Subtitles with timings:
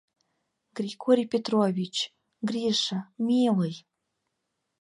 [0.77, 1.95] —Григорий Петрович,
[2.49, 3.75] Гриша, милый!